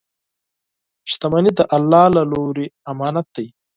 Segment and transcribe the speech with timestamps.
[1.11, 3.47] •شتمني د الله له لورې امانت دی.